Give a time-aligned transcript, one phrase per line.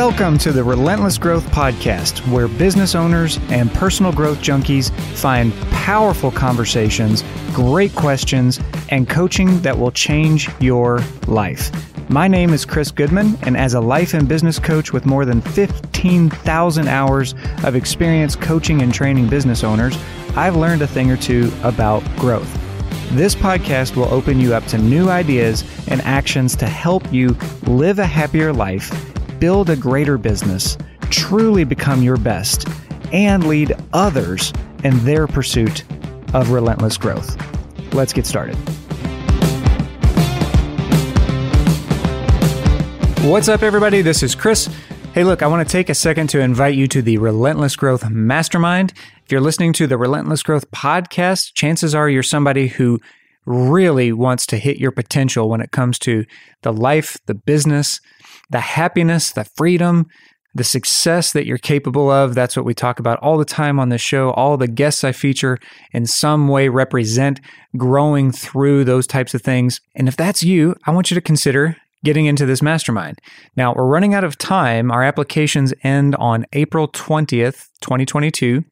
[0.00, 6.30] Welcome to the Relentless Growth Podcast, where business owners and personal growth junkies find powerful
[6.30, 7.22] conversations,
[7.52, 8.58] great questions,
[8.88, 11.70] and coaching that will change your life.
[12.08, 15.42] My name is Chris Goodman, and as a life and business coach with more than
[15.42, 19.98] 15,000 hours of experience coaching and training business owners,
[20.34, 22.50] I've learned a thing or two about growth.
[23.12, 27.36] This podcast will open you up to new ideas and actions to help you
[27.66, 29.09] live a happier life,
[29.40, 30.76] build a greater business,
[31.08, 32.68] truly become your best,
[33.10, 34.52] and lead others
[34.84, 35.82] in their pursuit
[36.34, 37.36] of relentless growth.
[37.94, 38.54] Let's get started.
[43.22, 44.02] What's up, everybody?
[44.02, 44.68] This is Chris.
[45.14, 48.08] Hey, look, I want to take a second to invite you to the Relentless Growth
[48.08, 48.92] Mastermind.
[49.24, 53.00] If you're listening to the Relentless Growth podcast, chances are you're somebody who
[53.50, 56.24] really wants to hit your potential when it comes to
[56.62, 58.00] the life, the business,
[58.50, 60.06] the happiness, the freedom,
[60.54, 62.34] the success that you're capable of.
[62.34, 64.30] That's what we talk about all the time on this show.
[64.32, 65.58] All the guests I feature
[65.92, 67.40] in some way represent
[67.76, 69.80] growing through those types of things.
[69.94, 73.18] And if that's you, I want you to consider getting into this mastermind.
[73.56, 74.90] Now, we're running out of time.
[74.90, 78.64] Our applications end on April 20th, 2022.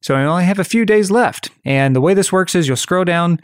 [0.00, 1.50] So I only have a few days left.
[1.64, 3.40] And the way this works is you'll scroll down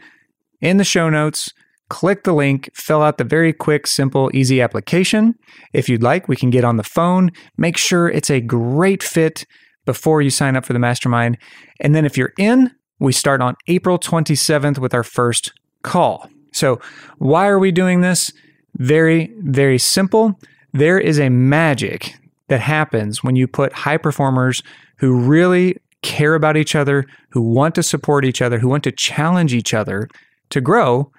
[0.61, 1.51] in the show notes,
[1.89, 5.35] click the link, fill out the very quick, simple, easy application.
[5.73, 9.45] If you'd like, we can get on the phone, make sure it's a great fit
[9.85, 11.37] before you sign up for the mastermind.
[11.79, 15.53] And then if you're in, we start on April 27th with our first
[15.83, 16.29] call.
[16.53, 16.79] So,
[17.17, 18.31] why are we doing this?
[18.75, 20.39] Very, very simple.
[20.73, 22.15] There is a magic
[22.47, 24.63] that happens when you put high performers
[24.97, 28.91] who really care about each other, who want to support each other, who want to
[28.91, 30.07] challenge each other
[30.49, 31.11] to grow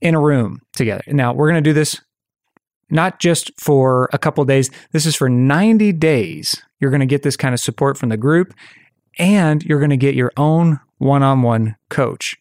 [0.00, 1.02] in a room together.
[1.08, 2.00] Now, we're going to do this
[2.90, 4.70] not just for a couple days.
[4.92, 6.62] This is for 90 days.
[6.80, 8.54] You're going to get this kind of support from the group
[9.18, 12.36] and you're going to get your own one-on-one coach.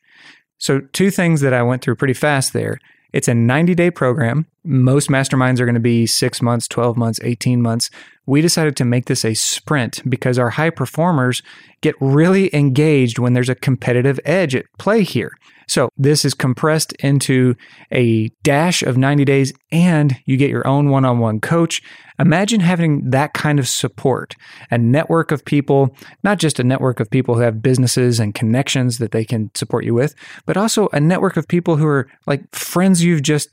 [0.57, 2.79] So, two things that I went through pretty fast there.
[3.11, 4.45] It's a 90 day program.
[4.63, 7.89] Most masterminds are going to be six months, 12 months, 18 months.
[8.25, 11.41] We decided to make this a sprint because our high performers
[11.81, 15.31] get really engaged when there's a competitive edge at play here.
[15.67, 17.55] So, this is compressed into
[17.91, 21.81] a dash of 90 days, and you get your own one on one coach.
[22.19, 24.35] Imagine having that kind of support,
[24.69, 28.99] a network of people, not just a network of people who have businesses and connections
[28.99, 30.13] that they can support you with,
[30.45, 33.49] but also a network of people who are like friends you've just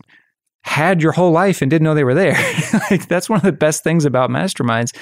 [0.62, 2.38] had your whole life and didn't know they were there.
[2.90, 4.96] like that's one of the best things about masterminds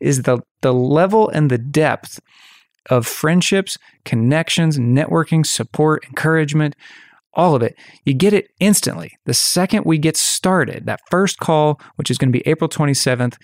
[0.00, 2.20] is the the level and the depth
[2.90, 6.76] of friendships, connections, networking, support, encouragement,
[7.34, 7.76] all of it.
[8.04, 9.16] You get it instantly.
[9.24, 13.36] The second we get started, that first call, which is going to be April 27th,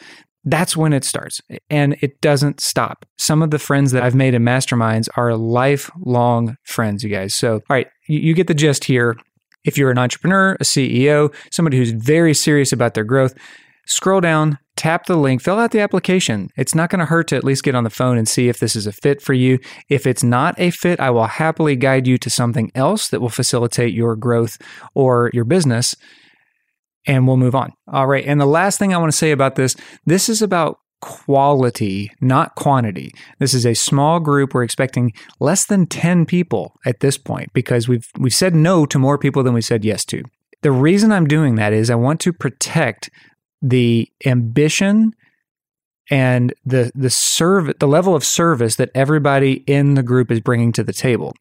[0.45, 1.41] that's when it starts
[1.71, 3.07] and it doesn't stop.
[3.17, 7.35] Some of the friends that I've made in masterminds are lifelong friends, you guys.
[7.35, 9.17] So, all right, you, you get the gist here.
[9.65, 13.35] If you're an entrepreneur, a CEO, somebody who's very serious about their growth,
[13.87, 16.49] scroll down, tap the link, fill out the application.
[16.57, 18.59] It's not going to hurt to at least get on the phone and see if
[18.59, 19.59] this is a fit for you.
[19.89, 23.29] If it's not a fit, I will happily guide you to something else that will
[23.29, 24.59] facilitate your growth
[24.95, 25.95] or your business.
[27.07, 27.73] And we'll move on.
[27.89, 28.25] All right.
[28.25, 32.55] And the last thing I want to say about this this is about quality, not
[32.55, 33.13] quantity.
[33.41, 34.55] This is a small group.
[34.55, 38.99] We're expecting less than 10 people at this point because we've we've said no to
[38.99, 40.23] more people than we said yes to.
[40.63, 43.11] The reason I'm doing that is I want to protect
[43.61, 45.13] the ambition
[46.09, 50.73] and the the serve the level of service that everybody in the group is bringing
[50.73, 51.35] to the table.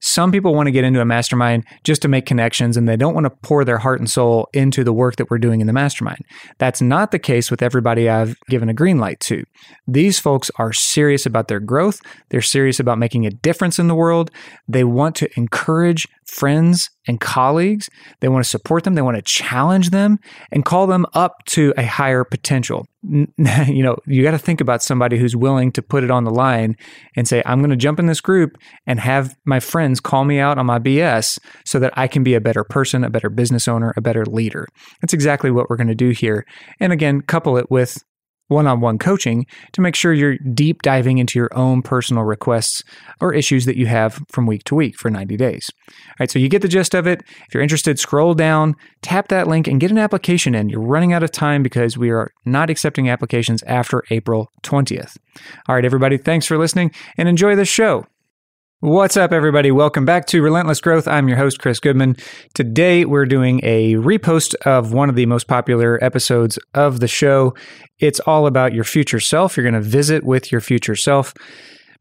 [0.00, 3.14] Some people want to get into a mastermind just to make connections and they don't
[3.14, 5.72] want to pour their heart and soul into the work that we're doing in the
[5.72, 6.24] mastermind.
[6.58, 9.44] That's not the case with everybody I've given a green light to.
[9.86, 13.94] These folks are serious about their growth, they're serious about making a difference in the
[13.94, 14.30] world.
[14.68, 17.90] They want to encourage friends and colleagues.
[18.20, 20.18] They want to support them, they want to challenge them
[20.50, 22.86] and call them up to a higher potential.
[23.66, 26.30] You know, you got to think about somebody who's willing to put it on the
[26.30, 26.76] line
[27.16, 28.56] and say, I'm going to jump in this group
[28.86, 32.34] and have my friends call me out on my BS so that I can be
[32.34, 34.66] a better person, a better business owner, a better leader.
[35.00, 36.46] That's exactly what we're going to do here.
[36.80, 38.02] And again, couple it with
[38.48, 42.82] one on one coaching to make sure you're deep diving into your own personal requests
[43.20, 45.70] or issues that you have from week to week for 90 days.
[45.88, 47.22] All right, so you get the gist of it.
[47.46, 50.68] If you're interested, scroll down, tap that link, and get an application in.
[50.68, 55.16] You're running out of time because we are not accepting applications after April 20th.
[55.68, 58.06] All right, everybody, thanks for listening and enjoy the show.
[58.84, 59.70] What's up, everybody?
[59.70, 61.08] Welcome back to Relentless Growth.
[61.08, 62.16] I'm your host, Chris Goodman.
[62.52, 67.54] Today, we're doing a repost of one of the most popular episodes of the show.
[67.98, 69.56] It's all about your future self.
[69.56, 71.32] You're going to visit with your future self.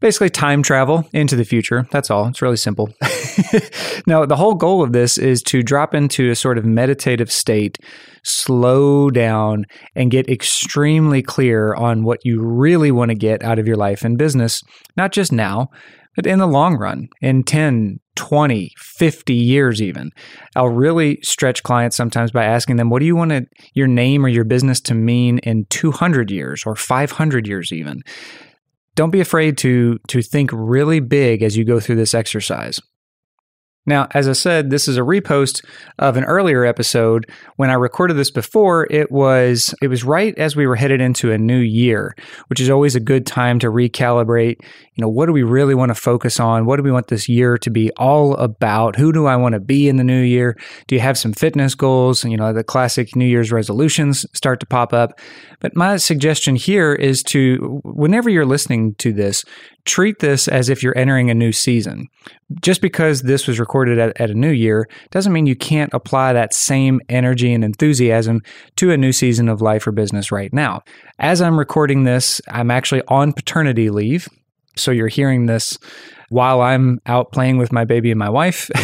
[0.02, 1.88] Basically, time travel into the future.
[1.90, 2.28] That's all.
[2.28, 2.90] It's really simple.
[4.06, 7.78] now, the whole goal of this is to drop into a sort of meditative state,
[8.24, 13.68] slow down, and get extremely clear on what you really want to get out of
[13.68, 14.62] your life and business,
[14.98, 15.70] not just now,
[16.16, 20.12] but in the long run, in 10, 20, 50 years even,
[20.56, 24.30] I'll really stretch clients sometimes by asking them, what do you want your name or
[24.30, 28.04] your business to mean in 200 years or 500 years even?
[28.96, 32.80] Don't be afraid to to think really big as you go through this exercise.
[33.86, 35.64] Now, as I said, this is a repost
[36.00, 37.30] of an earlier episode.
[37.58, 41.32] When I recorded this before, it was it was right as we were headed into
[41.32, 42.16] a new year,
[42.48, 44.62] which is always a good time to recalibrate.
[44.62, 46.66] You know, what do we really want to focus on?
[46.66, 48.96] What do we want this year to be all about?
[48.96, 50.58] Who do I want to be in the new year?
[50.88, 52.24] Do you have some fitness goals?
[52.24, 55.20] You know, the classic New Year's resolutions start to pop up.
[55.60, 59.44] But my suggestion here is to whenever you're listening to this,
[59.86, 62.08] treat this as if you're entering a new season.
[62.62, 66.34] Just because this was recorded at, at, a new year doesn't mean you can't apply
[66.34, 68.42] that same energy and enthusiasm
[68.78, 70.82] to a new season of life or business right now.
[71.20, 74.28] As I'm recording this, I'm actually on paternity leave.
[74.76, 75.78] So you're hearing this
[76.30, 78.72] while I'm out playing with my baby and my wife.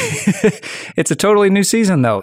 [0.96, 2.22] it's a totally new season, though.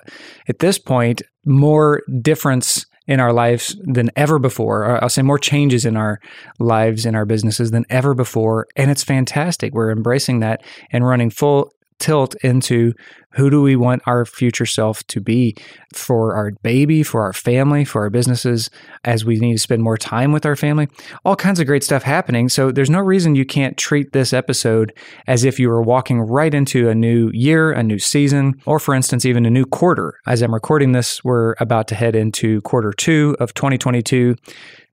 [0.49, 4.85] At this point, more difference in our lives than ever before.
[4.85, 6.21] Uh, I'll say more changes in our
[6.59, 8.67] lives, in our businesses than ever before.
[8.77, 9.73] And it's fantastic.
[9.73, 12.93] We're embracing that and running full tilt into
[13.37, 15.55] who do we want our future self to be
[15.95, 18.71] for our baby, for our family, for our businesses,
[19.05, 20.89] as we need to spend more time with our family.
[21.25, 22.49] All kinds of great stuff happening.
[22.49, 24.93] So there's no reason you can't treat this episode
[25.27, 28.95] as if you were walking right into a new year, a new season, or for
[28.95, 30.15] instance, even a new quarter.
[30.27, 34.35] As I'm recording this, we're about to head into quarter two of 2022.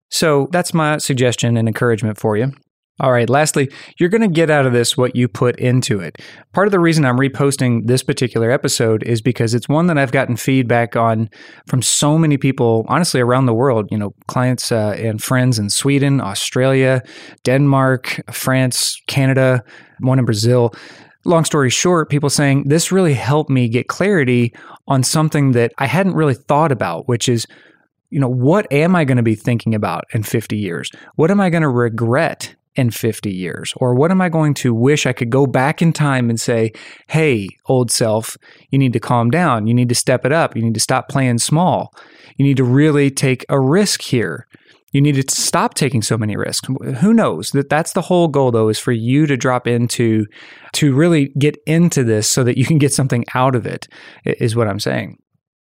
[0.10, 2.52] So that's my suggestion and encouragement for you.
[3.04, 3.70] All right, lastly,
[4.00, 6.22] you're going to get out of this what you put into it.
[6.54, 10.14] Part of the reason I'm reposting this particular episode is because it's one that I've
[10.14, 11.30] gotten feedback on
[11.68, 15.70] from so many people, honestly, around the world, you know, clients uh, and friends in
[15.70, 17.04] Sweden, Australia,
[17.44, 19.66] Denmark, France, Canada,
[20.00, 20.74] one in Brazil.
[21.26, 24.54] Long story short, people saying this really helped me get clarity
[24.88, 27.48] on something that I hadn't really thought about, which is
[28.12, 30.90] you know, what am I going to be thinking about in 50 years?
[31.16, 33.74] What am I going to regret in 50 years?
[33.78, 36.72] Or what am I going to wish I could go back in time and say,
[37.08, 38.38] hey, old self,
[38.70, 39.68] you need to calm down.
[39.68, 40.56] You need to step it up.
[40.56, 41.94] You need to stop playing small.
[42.38, 44.48] You need to really take a risk here.
[44.92, 46.68] You need to stop taking so many risks.
[47.00, 47.50] Who knows?
[47.50, 50.28] That that's the whole goal though is for you to drop into
[50.74, 53.88] to really get into this so that you can get something out of it
[54.24, 55.18] is what I'm saying.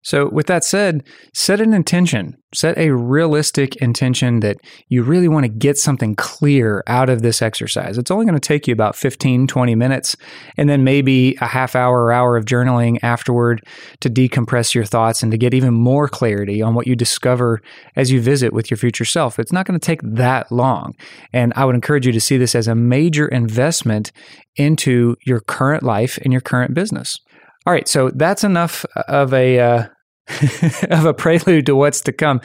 [0.08, 2.34] So, with that said, set an intention.
[2.55, 4.56] Set a realistic intention that
[4.88, 7.99] you really want to get something clear out of this exercise.
[7.99, 10.16] It's only going to take you about 15, 20 minutes,
[10.56, 13.62] and then maybe a half hour or hour of journaling afterward
[14.00, 17.60] to decompress your thoughts and to get even more clarity on what you discover
[17.94, 19.38] as you visit with your future self.
[19.38, 20.94] It's not going to take that long.
[21.34, 24.10] And I would encourage you to see this as a major investment
[24.56, 27.20] into your current life and your current business.
[27.66, 29.88] All right, so that's enough of a uh,
[30.91, 32.41] of a prelude to what's to come.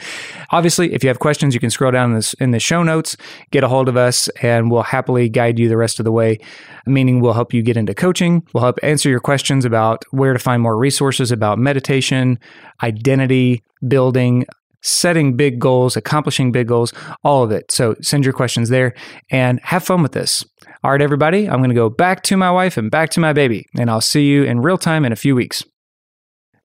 [0.50, 3.16] Obviously, if you have questions, you can scroll down in, this, in the show notes,
[3.50, 6.38] get a hold of us, and we'll happily guide you the rest of the way.
[6.86, 8.46] Meaning, we'll help you get into coaching.
[8.52, 12.38] We'll help answer your questions about where to find more resources about meditation,
[12.82, 14.46] identity building,
[14.84, 16.92] setting big goals, accomplishing big goals,
[17.24, 17.72] all of it.
[17.72, 18.94] So send your questions there
[19.30, 20.44] and have fun with this.
[20.82, 23.32] All right, everybody, I'm going to go back to my wife and back to my
[23.32, 25.64] baby, and I'll see you in real time in a few weeks.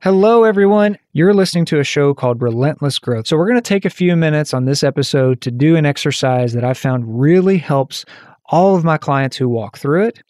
[0.02, 0.98] Hello, everyone.
[1.12, 3.28] You're listening to a show called Relentless Growth.
[3.28, 6.54] So, we're going to take a few minutes on this episode to do an exercise
[6.54, 8.06] that I found really helps
[8.46, 10.24] all of my clients who walk through it.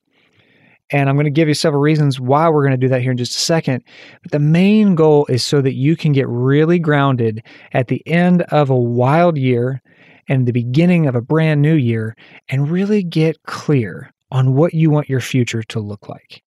[0.90, 3.12] And I'm going to give you several reasons why we're going to do that here
[3.12, 3.84] in just a second.
[4.24, 8.42] But the main goal is so that you can get really grounded at the end
[8.50, 9.84] of a wild year
[10.28, 12.16] and the beginning of a brand new year
[12.50, 16.42] and really get clear on what you want your future to look like.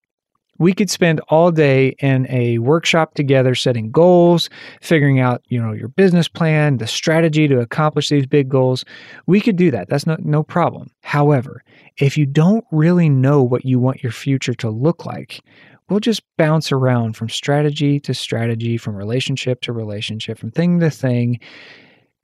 [0.63, 4.49] We could spend all day in a workshop together setting goals,
[4.81, 8.85] figuring out, you know, your business plan, the strategy to accomplish these big goals.
[9.27, 9.89] We could do that.
[9.89, 10.93] That's no, no problem.
[11.03, 11.65] However,
[11.97, 15.41] if you don't really know what you want your future to look like,
[15.89, 20.91] we'll just bounce around from strategy to strategy, from relationship to relationship, from thing to
[20.91, 21.41] thing,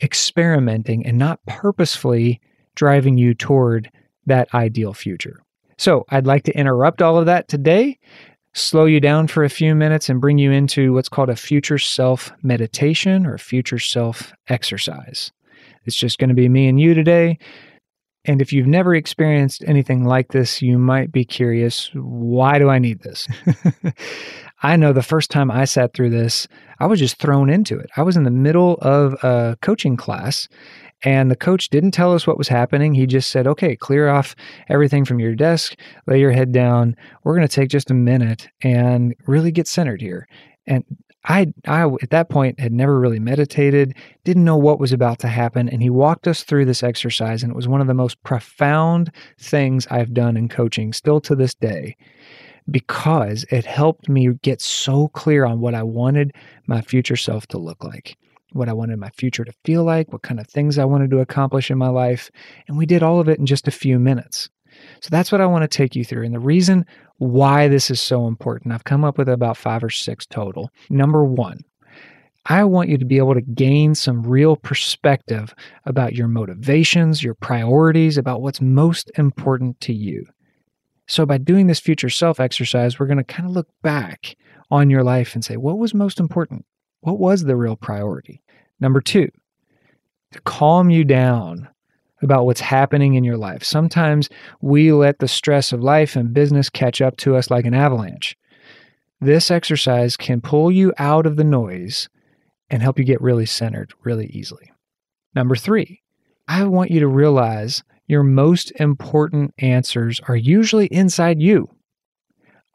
[0.00, 2.40] experimenting and not purposefully
[2.76, 3.90] driving you toward
[4.26, 5.42] that ideal future.
[5.78, 7.98] So I'd like to interrupt all of that today,
[8.52, 11.78] slow you down for a few minutes, and bring you into what's called a future
[11.78, 15.32] self meditation or future self exercise.
[15.84, 17.38] It's just going to be me and you today.
[18.28, 22.78] And if you've never experienced anything like this, you might be curious why do I
[22.78, 23.26] need this?
[24.62, 26.46] I know the first time I sat through this,
[26.78, 27.88] I was just thrown into it.
[27.96, 30.46] I was in the middle of a coaching class
[31.02, 32.92] and the coach didn't tell us what was happening.
[32.92, 34.36] He just said, okay, clear off
[34.68, 36.96] everything from your desk, lay your head down.
[37.24, 40.28] We're going to take just a minute and really get centered here.
[40.66, 40.84] And
[41.24, 43.94] I, I, at that point, had never really meditated,
[44.24, 45.68] didn't know what was about to happen.
[45.68, 49.10] And he walked us through this exercise, and it was one of the most profound
[49.38, 51.96] things I've done in coaching, still to this day,
[52.70, 56.32] because it helped me get so clear on what I wanted
[56.66, 58.16] my future self to look like,
[58.52, 61.18] what I wanted my future to feel like, what kind of things I wanted to
[61.18, 62.30] accomplish in my life.
[62.68, 64.48] And we did all of it in just a few minutes.
[65.00, 66.24] So that's what I want to take you through.
[66.24, 66.84] And the reason
[67.18, 70.70] why this is so important, I've come up with about five or six total.
[70.90, 71.64] Number one,
[72.46, 75.54] I want you to be able to gain some real perspective
[75.84, 80.24] about your motivations, your priorities, about what's most important to you.
[81.08, 84.36] So, by doing this future self exercise, we're going to kind of look back
[84.70, 86.64] on your life and say, what was most important?
[87.00, 88.42] What was the real priority?
[88.80, 89.30] Number two,
[90.32, 91.68] to calm you down
[92.22, 93.62] about what's happening in your life.
[93.62, 94.28] Sometimes
[94.60, 98.36] we let the stress of life and business catch up to us like an avalanche.
[99.20, 102.08] This exercise can pull you out of the noise
[102.70, 104.70] and help you get really centered really easily.
[105.34, 106.02] Number three,
[106.46, 111.68] I want you to realize your most important answers are usually inside you.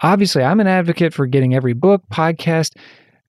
[0.02, 2.78] Obviously, I'm an advocate for getting every book, podcast,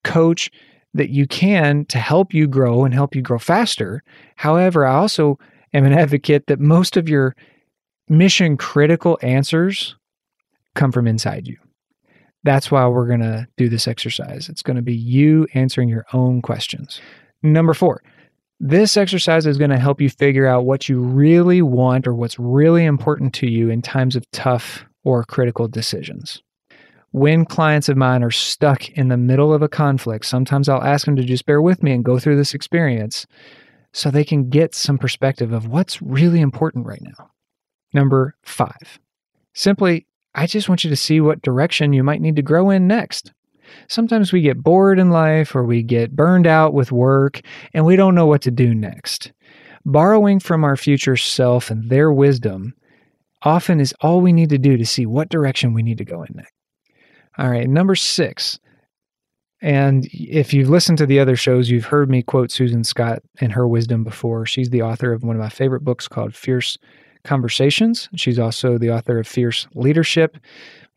[0.03, 0.51] coach
[0.93, 4.03] that you can to help you grow and help you grow faster.
[4.37, 5.39] However, I also
[5.75, 7.35] am an advocate that most of your
[8.09, 9.97] mission critical answers
[10.75, 11.57] come from inside you.
[12.45, 14.49] That's why we're going to do this exercise.
[14.49, 17.01] It's going to be you answering your own questions.
[17.43, 18.03] Number four,
[18.61, 22.39] this exercise is going to help you figure out what you really want or what's
[22.39, 26.43] really important to you in times of tough or critical decisions.
[27.13, 31.07] When clients of mine are stuck in the middle of a conflict, sometimes I'll ask
[31.07, 33.27] them to just bear with me and go through this experience
[33.95, 37.31] so they can get some perspective of what's really important right now.
[37.95, 38.99] Number five,
[39.55, 42.89] simply, I just want you to see what direction you might need to grow in
[42.89, 43.33] next.
[43.89, 47.41] Sometimes we get bored in life or we get burned out with work
[47.73, 49.33] and we don't know what to do next.
[49.87, 52.75] Borrowing from our future self and their wisdom
[53.43, 56.25] often is all we need to do to see what direction we need to go
[56.25, 56.53] in next.
[57.39, 58.59] All right, number six,
[59.65, 63.51] and if you've listened to the other shows, you've heard me quote Susan Scott and
[63.51, 64.45] her wisdom before.
[64.45, 66.77] She's the author of one of my favorite books called Fierce
[67.25, 68.11] Conversations.
[68.15, 70.37] She's also the author of Fierce Leadership.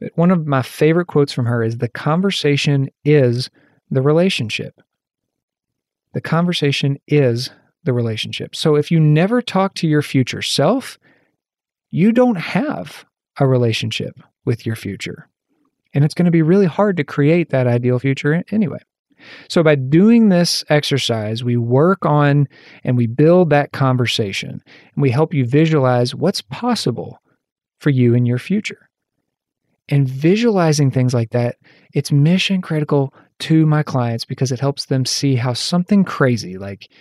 [0.02, 3.50] But one of my favorite quotes from her is The conversation is
[3.90, 4.82] the relationship.
[6.14, 7.50] The conversation is
[7.86, 8.54] the relationship.
[8.54, 11.00] So if you never talk to your future self,
[11.90, 13.06] you don't have
[13.40, 15.30] a relationship with your future.
[15.98, 18.78] And it's going to be really hard to create that ideal future anyway.
[19.50, 22.48] So, by doing this exercise, we work on
[22.84, 27.20] and we build that conversation and we help you visualize what's possible
[27.80, 28.88] for you in your future.
[29.90, 31.56] And visualizing things like that,
[31.96, 36.92] it's mission critical to my clients because it helps them see how something crazy like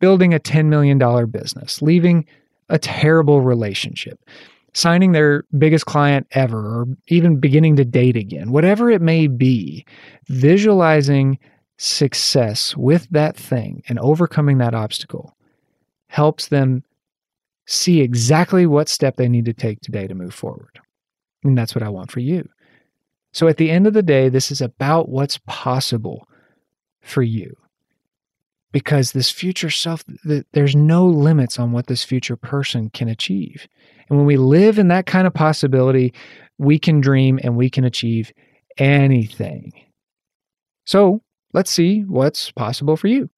[0.00, 0.98] building a $10 million
[1.30, 2.26] business, leaving
[2.68, 4.18] a terrible relationship,
[4.72, 9.84] signing their biggest client ever, or even beginning to date again, whatever it may be,
[10.28, 11.38] visualizing
[11.78, 15.34] success with that thing and overcoming that obstacle
[16.08, 16.84] helps them
[17.66, 20.78] see exactly what step they need to take today to move forward.
[21.44, 22.48] And that's what I want for you.
[23.32, 26.28] So at the end of the day, this is about what's possible
[27.00, 27.56] for you
[28.72, 30.04] because this future self,
[30.52, 33.66] there's no limits on what this future person can achieve.
[34.08, 36.12] And when we live in that kind of possibility,
[36.58, 38.32] we can dream and we can achieve
[38.78, 39.72] anything.
[40.84, 41.22] So
[41.52, 43.28] let's see what's possible for you.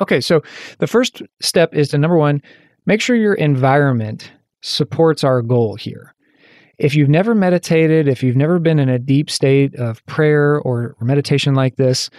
[0.00, 0.42] Okay, so
[0.78, 2.40] the first step is to number one,
[2.86, 6.14] make sure your environment supports our goal here.
[6.78, 10.94] If you've never meditated, if you've never been in a deep state of prayer or
[11.00, 12.10] meditation like this,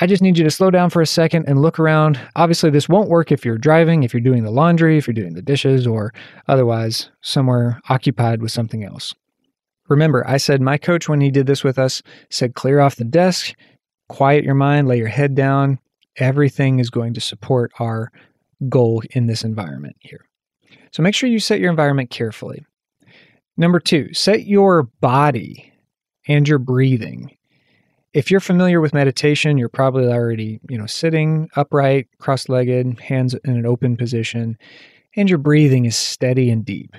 [0.00, 2.18] I just need you to slow down for a second and look around.
[2.34, 5.34] Obviously, this won't work if you're driving, if you're doing the laundry, if you're doing
[5.34, 6.12] the dishes, or
[6.48, 9.14] otherwise somewhere occupied with something else.
[9.88, 13.04] Remember, I said my coach, when he did this with us, said clear off the
[13.04, 13.54] desk,
[14.08, 15.78] quiet your mind, lay your head down.
[16.16, 18.10] Everything is going to support our
[18.68, 20.24] goal in this environment here.
[20.90, 22.64] So make sure you set your environment carefully.
[23.56, 25.72] Number two, set your body
[26.26, 27.36] and your breathing.
[28.14, 33.56] If you're familiar with meditation, you're probably already, you know, sitting upright, cross-legged, hands in
[33.56, 34.56] an open position,
[35.16, 36.94] and your breathing is steady and deep.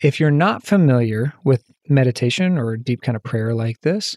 [0.00, 4.16] If you're not familiar with meditation or a deep kind of prayer like this,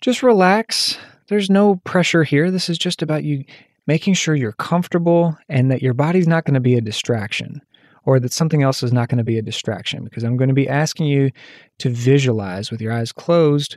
[0.00, 0.96] just relax.
[1.26, 2.52] There's no pressure here.
[2.52, 3.44] This is just about you
[3.88, 7.60] making sure you're comfortable and that your body's not going to be a distraction
[8.04, 10.54] or that something else is not going to be a distraction because I'm going to
[10.54, 11.32] be asking you
[11.78, 13.76] to visualize with your eyes closed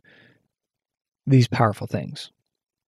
[1.25, 2.32] these powerful things.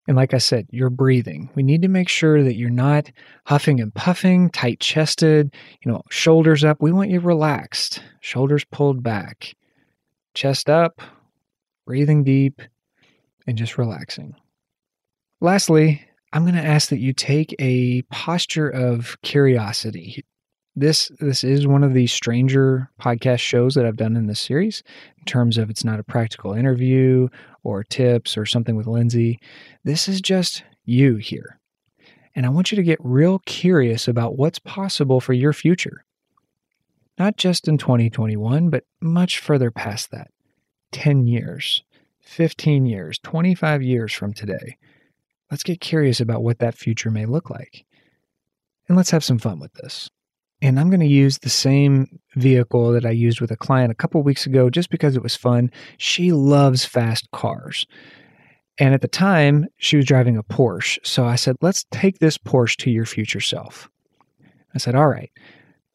[0.07, 1.49] And like I said, you're breathing.
[1.55, 3.11] We need to make sure that you're not
[3.47, 6.83] huffing and puffing, tight chested, you know, shoulders up.
[6.83, 9.55] We want you relaxed, shoulders pulled back,
[10.35, 11.00] chest up,
[11.87, 12.61] breathing deep,
[13.47, 14.35] and just relaxing.
[15.41, 20.25] Lastly, I'm going to ask that you take a posture of curiosity.
[20.76, 24.83] This this is one of the stranger podcast shows that I've done in this series
[25.19, 27.29] in terms of it's not a practical interview
[27.64, 29.40] or tips or something with Lindsay.
[29.83, 31.59] This is just you here.
[32.37, 36.04] And I want you to get real curious about what's possible for your future.
[37.18, 40.28] Not just in 2021, but much further past that.
[40.92, 41.83] 10 years,
[42.23, 44.76] 15 years, 25 years from today.
[45.50, 47.85] Let's get curious about what that future may look like.
[48.88, 50.11] And let's have some fun with this.
[50.63, 53.95] And I'm going to use the same vehicle that I used with a client a
[53.95, 55.71] couple weeks ago just because it was fun.
[55.99, 57.87] She loves fast cars.
[58.79, 60.99] And at the time, she was driving a Porsche.
[61.05, 63.89] So I said, let's take this Porsche to your future self.
[64.75, 65.31] I said, all right.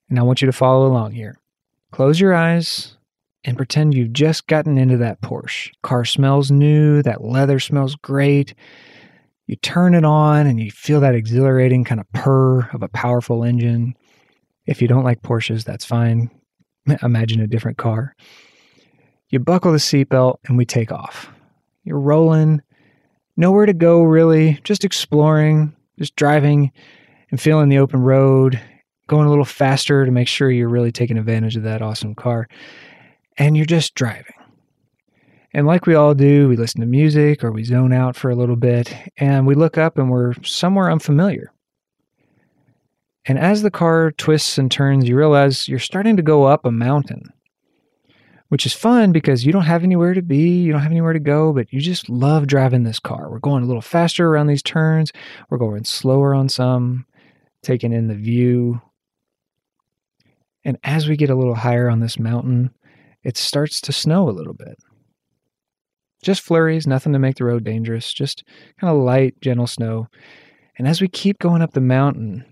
[0.10, 1.40] And I want you to follow along here.
[1.92, 2.96] Close your eyes
[3.44, 5.72] and pretend you've just gotten into that Porsche.
[5.82, 8.54] Car smells new, that leather smells great.
[9.48, 13.44] You turn it on and you feel that exhilarating kind of purr of a powerful
[13.44, 13.96] engine.
[14.70, 16.30] If you don't like Porsches, that's fine.
[17.02, 18.16] Imagine a different car.
[19.30, 21.28] You buckle the seatbelt and we take off.
[21.86, 22.62] You're rolling,
[23.36, 26.72] nowhere to go really, just exploring, just driving
[27.32, 28.62] and feeling the open road,
[29.08, 32.48] going a little faster to make sure you're really taking advantage of that awesome car.
[33.40, 34.36] And you're just driving.
[35.52, 38.36] And like we all do, we listen to music or we zone out for a
[38.36, 41.52] little bit and we look up and we're somewhere unfamiliar.
[43.30, 46.72] And as the car twists and turns, you realize you're starting to go up a
[46.72, 47.32] mountain,
[48.48, 51.20] which is fun because you don't have anywhere to be, you don't have anywhere to
[51.20, 53.30] go, but you just love driving this car.
[53.30, 55.12] We're going a little faster around these turns,
[55.52, 57.06] we're going slower on some,
[57.62, 58.82] taking in the view.
[60.66, 62.72] And as we get a little higher on this mountain,
[63.24, 64.80] it starts to snow a little bit.
[66.24, 68.44] Just flurries, nothing to make the road dangerous, just
[68.82, 70.08] kind of light, gentle snow.
[70.80, 72.44] And as we keep going up the mountain,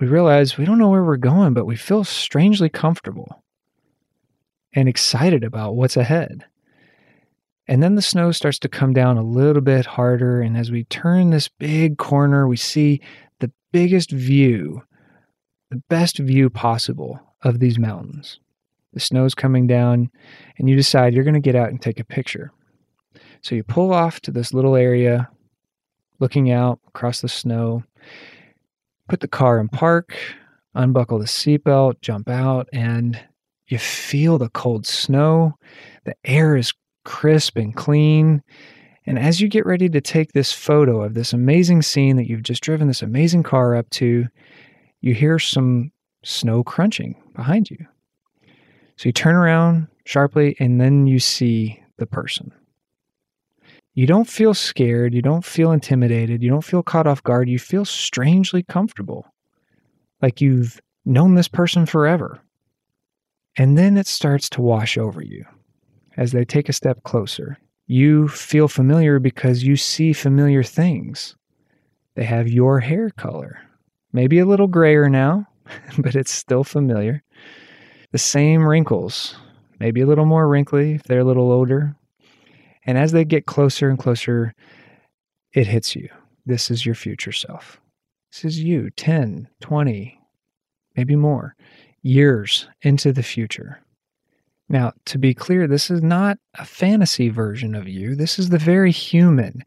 [0.00, 3.42] we realize we don't know where we're going, but we feel strangely comfortable
[4.72, 6.44] and excited about what's ahead.
[7.66, 10.40] And then the snow starts to come down a little bit harder.
[10.40, 13.00] And as we turn this big corner, we see
[13.38, 14.82] the biggest view,
[15.70, 18.40] the best view possible of these mountains.
[18.92, 20.10] The snow's coming down,
[20.58, 22.52] and you decide you're going to get out and take a picture.
[23.42, 25.28] So you pull off to this little area,
[26.20, 27.82] looking out across the snow,
[29.08, 30.16] put the car in park,
[30.74, 33.20] unbuckle the seatbelt, jump out, and
[33.68, 35.54] you feel the cold snow.
[36.04, 36.72] The air is
[37.04, 38.42] crisp and clean.
[39.06, 42.42] And as you get ready to take this photo of this amazing scene that you've
[42.42, 44.26] just driven this amazing car up to,
[45.00, 47.86] you hear some snow crunching behind you.
[48.96, 52.52] So you turn around sharply and then you see the person
[53.94, 57.58] you don't feel scared, you don't feel intimidated, you don't feel caught off guard, you
[57.58, 59.26] feel strangely comfortable.
[60.20, 62.40] Like you've known this person forever.
[63.56, 65.44] And then it starts to wash over you
[66.16, 67.56] as they take a step closer.
[67.86, 71.36] You feel familiar because you see familiar things.
[72.16, 73.60] They have your hair color,
[74.12, 75.46] maybe a little grayer now,
[75.98, 77.22] but it's still familiar.
[78.10, 79.36] The same wrinkles,
[79.78, 81.94] maybe a little more wrinkly if they're a little older,
[82.86, 84.54] and as they get closer and closer,
[85.52, 86.08] it hits you.
[86.46, 87.80] This is your future self.
[88.32, 90.20] This is you 10, 20,
[90.96, 91.54] maybe more
[92.02, 93.80] years into the future.
[94.68, 98.14] Now, to be clear, this is not a fantasy version of you.
[98.14, 99.62] This is the very human.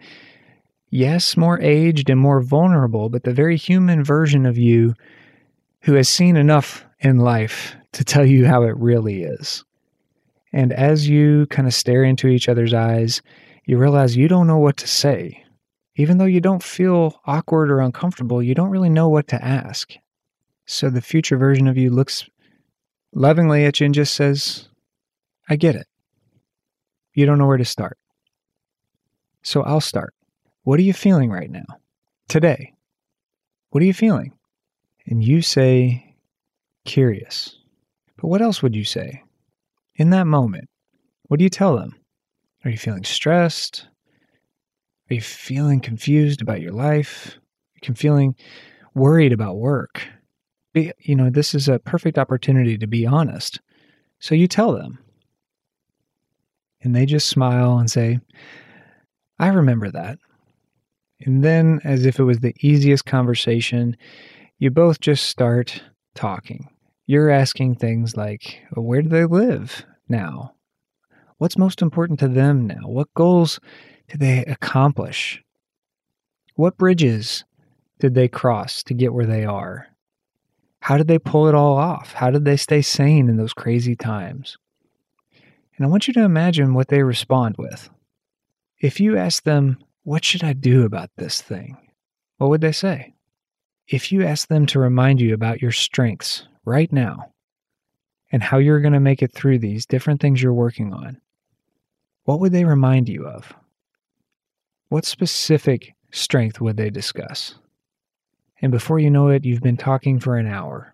[0.90, 4.96] Yes, more aged and more vulnerable, but the very human version of you
[5.82, 9.64] who has seen enough in life to tell you how it really is.
[10.58, 13.22] And as you kind of stare into each other's eyes,
[13.66, 15.44] you realize you don't know what to say.
[15.98, 19.94] Even though you don't feel awkward or uncomfortable, you don't really know what to ask.
[20.66, 22.28] So the future version of you looks
[23.14, 24.68] lovingly at you and just says,
[25.48, 25.86] I get it.
[27.14, 28.00] You don't know where to start.
[29.44, 30.16] So I'll start.
[30.64, 31.68] What are you feeling right now?
[32.30, 32.74] Today?
[33.70, 34.34] What are you feeling?
[35.06, 36.16] And you say,
[36.84, 37.60] curious.
[38.20, 39.22] But what else would you say?
[39.98, 40.70] In that moment,
[41.24, 41.96] what do you tell them?
[42.64, 43.88] Are you feeling stressed?
[45.10, 47.36] Are you feeling confused about your life?
[47.38, 48.36] Are you feeling
[48.94, 50.08] worried about work?
[50.74, 53.60] You know, this is a perfect opportunity to be honest.
[54.20, 55.00] So you tell them.
[56.82, 58.20] And they just smile and say,
[59.40, 60.20] I remember that.
[61.22, 63.98] And then, as if it was the easiest conversation,
[64.60, 65.82] you both just start
[66.14, 66.70] talking.
[67.10, 70.56] You're asking things like, Where do they live now?
[71.38, 72.82] What's most important to them now?
[72.84, 73.62] What goals
[74.10, 75.42] did they accomplish?
[76.56, 77.46] What bridges
[78.00, 79.88] did they cross to get where they are?
[80.82, 82.12] How did they pull it all off?
[82.12, 84.58] How did they stay sane in those crazy times?
[85.78, 87.90] And I want you to imagine what they respond with.
[88.82, 91.78] If you ask them, What should I do about this thing?
[92.38, 93.14] What would they say?
[93.88, 97.32] If you ask them to remind you about your strengths right now
[98.32, 101.20] and how you're going to make it through these different things you're working on,
[102.26, 103.54] what would they remind you of?
[104.90, 107.56] What specific strength would they discuss?
[108.62, 110.94] And before you know it, you've been talking for an hour.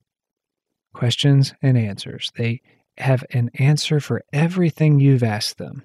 [0.94, 2.32] Questions and answers.
[2.36, 2.62] They
[3.00, 5.84] have an answer for everything you've asked them.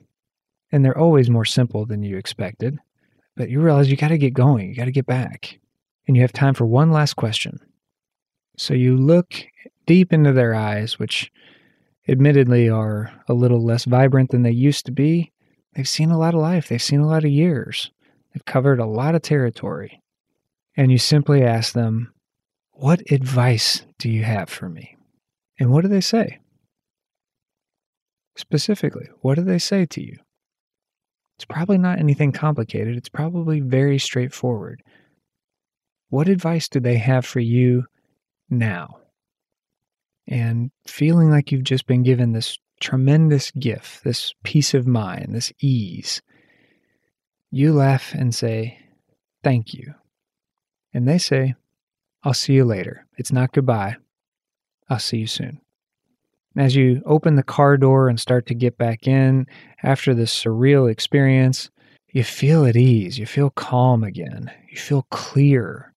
[0.71, 2.79] And they're always more simple than you expected.
[3.37, 5.59] But you realize you got to get going, you got to get back.
[6.07, 7.59] And you have time for one last question.
[8.59, 9.47] So you look
[9.89, 11.33] deep into their eyes, which
[12.07, 15.33] admittedly are a little less vibrant than they used to be.
[15.75, 17.91] They've seen a lot of life, they've seen a lot of years,
[18.33, 20.01] they've covered a lot of territory.
[20.77, 22.13] And you simply ask them,
[22.73, 24.97] What advice do you have for me?
[25.59, 26.39] And what do they say?
[28.37, 30.19] Specifically, what do they say to you?
[31.37, 32.97] It's probably not anything complicated.
[32.97, 34.83] It's probably very straightforward.
[36.11, 37.85] What advice do they have for you
[38.51, 38.99] now?
[40.29, 45.53] And feeling like you've just been given this tremendous gift, this peace of mind, this
[45.61, 46.23] ease,
[47.51, 48.79] you laugh and say,
[49.43, 49.95] Thank you.
[50.93, 51.55] And they say,
[52.25, 53.07] I'll see you later.
[53.17, 53.97] It's not goodbye.
[54.91, 55.61] I'll see you soon.
[56.57, 59.47] As you open the car door and start to get back in
[59.83, 61.71] after this surreal experience,
[62.13, 63.19] you feel at ease.
[63.19, 64.51] You feel calm again.
[64.71, 65.95] You feel clear.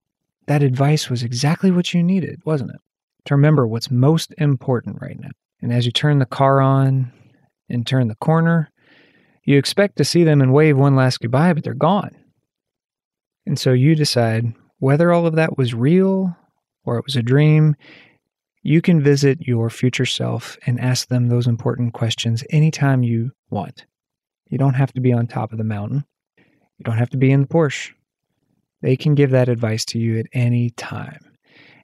[0.48, 2.82] That advice was exactly what you needed, wasn't it?
[3.26, 5.30] To remember what's most important right now.
[5.62, 7.12] And as you turn the car on
[7.70, 8.72] and turn the corner,
[9.46, 12.16] you expect to see them and wave one last goodbye, but they're gone.
[13.46, 16.36] And so you decide whether all of that was real
[16.84, 17.76] or it was a dream,
[18.64, 23.86] you can visit your future self and ask them those important questions anytime you want.
[24.50, 26.06] You don't have to be on top of the mountain.
[26.38, 27.92] You don't have to be in the Porsche.
[28.82, 31.31] They can give that advice to you at any time.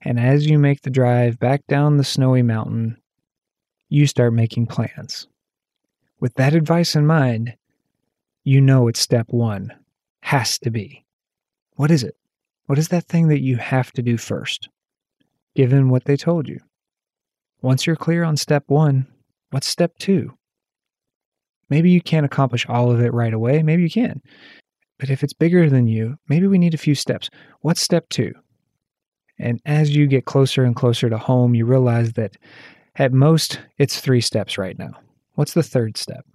[0.07, 2.95] And as you make the drive back down the snowy mountain,
[3.89, 5.27] you start making plans.
[6.21, 7.57] With that advice in mind,
[8.45, 9.73] you know it's step one.
[10.21, 11.03] Has to be.
[11.75, 12.15] What is it?
[12.67, 14.69] What is that thing that you have to do first?
[15.55, 16.61] given what they told you.
[17.61, 19.07] Once you're clear on step one,
[19.49, 20.37] what's step two?
[21.69, 23.61] Maybe you can't accomplish all of it right away.
[23.61, 24.21] Maybe you can.
[24.99, 27.29] But if it's bigger than you, maybe we need a few steps.
[27.59, 28.33] What's step two?
[29.39, 32.37] And as you get closer and closer to home, you realize that
[32.95, 34.91] at most it's three steps right now.
[35.35, 36.25] What's the third step?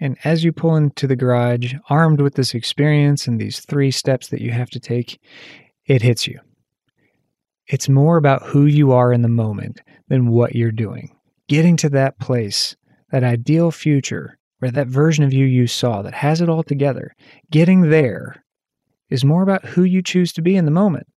[0.00, 4.28] And as you pull into the garage, armed with this experience and these three steps
[4.28, 5.20] that you have to take,
[5.86, 6.38] it hits you.
[7.66, 11.16] It's more about who you are in the moment than what you're doing.
[11.48, 12.76] Getting to that place,
[13.10, 17.14] that ideal future, where that version of you you saw that has it all together,
[17.50, 18.44] getting there
[19.10, 21.08] is more about who you choose to be in the moment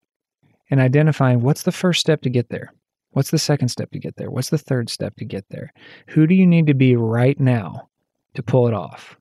[0.72, 2.74] and identifying what's the first step to get there.
[3.12, 4.32] What's the second step to get there?
[4.32, 5.74] What's the third step to get there?
[6.08, 7.90] Who do you need to be right now
[8.36, 9.18] to pull it off?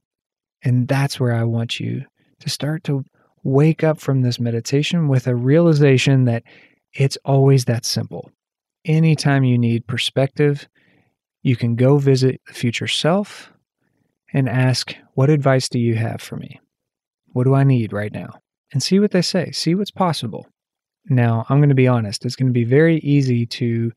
[0.62, 2.04] And that's where I want you
[2.38, 3.04] to start to
[3.42, 6.44] wake up from this meditation with a realization that
[6.92, 8.30] it's always that simple.
[8.84, 10.68] Anytime you need perspective,
[11.42, 13.50] you can go visit the future self
[14.32, 16.60] and ask, What advice do you have for me?
[17.32, 18.40] What do I need right now?
[18.72, 20.46] And see what they say, see what's possible.
[21.10, 23.90] Now, I'm going to be honest, it's going to be very easy to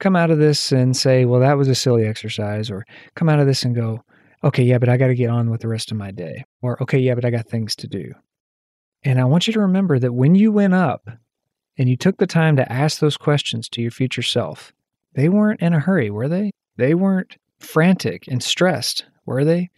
[0.00, 3.40] come out of this and say, Well, that was a silly exercise, or come out
[3.40, 4.04] of this and go,
[4.44, 6.80] Okay, yeah, but I got to get on with the rest of my day, or
[6.82, 8.12] Okay, yeah, but I got things to do.
[9.02, 11.08] And I want you to remember that when you went up
[11.78, 14.72] and you took the time to ask those questions to your future self,
[15.14, 16.50] they weren't in a hurry, were they?
[16.76, 19.70] They weren't frantic and stressed, were they?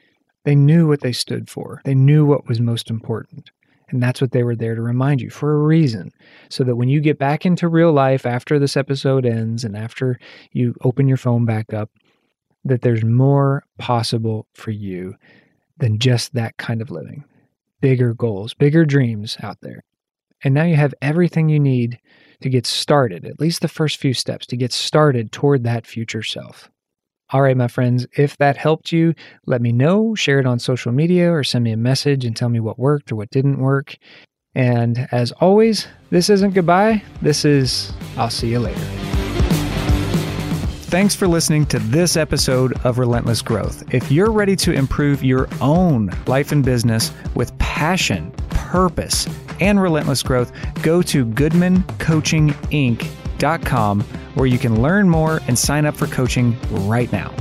[0.44, 3.50] They knew what they stood for, they knew what was most important.
[3.90, 6.12] And that's what they were there to remind you for a reason.
[6.48, 10.18] So that when you get back into real life after this episode ends and after
[10.52, 11.90] you open your phone back up,
[12.64, 15.14] that there's more possible for you
[15.78, 17.24] than just that kind of living.
[17.80, 19.82] Bigger goals, bigger dreams out there.
[20.44, 21.98] And now you have everything you need
[22.42, 26.22] to get started, at least the first few steps to get started toward that future
[26.22, 26.70] self.
[27.32, 29.14] All right, my friends, if that helped you,
[29.46, 32.48] let me know, share it on social media, or send me a message and tell
[32.48, 33.96] me what worked or what didn't work.
[34.56, 37.04] And as always, this isn't goodbye.
[37.22, 38.80] This is I'll see you later.
[40.90, 43.94] Thanks for listening to this episode of Relentless Growth.
[43.94, 49.28] If you're ready to improve your own life and business with passion, purpose,
[49.60, 50.50] and relentless growth,
[50.82, 51.26] go to
[54.34, 57.34] where you can learn more and sign up for coaching right now.